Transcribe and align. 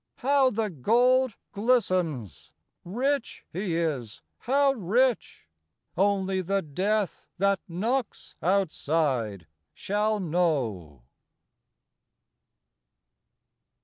How 0.15 0.49
the 0.49 0.71
gold 0.71 1.35
glistens! 1.51 2.53
Rich 2.83 3.45
he 3.53 3.75
is; 3.75 4.23
how 4.39 4.73
rich 4.73 5.47
Only 5.95 6.41
the 6.41 6.63
death 6.63 7.27
that 7.37 7.59
knocks 7.67 8.35
outside 8.41 9.45
shall 9.75 10.19
know. 10.19 11.03